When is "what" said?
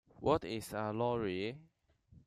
0.19-0.43